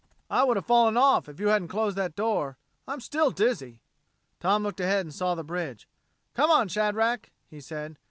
[0.31, 2.57] "I would have fallen off, if you hadn't closed that door.
[2.87, 3.81] I'm still dizzy."
[4.39, 5.87] Tom looked ahead and saw the bridge.
[6.33, 7.97] "Come on, Shadrack," he said.